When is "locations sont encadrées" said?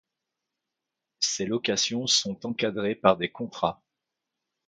1.45-2.95